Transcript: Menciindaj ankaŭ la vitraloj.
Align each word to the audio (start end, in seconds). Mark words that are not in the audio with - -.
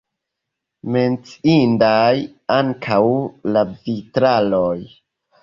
Menciindaj 0.95 2.13
ankaŭ 2.57 2.99
la 3.53 3.65
vitraloj. 3.77 4.77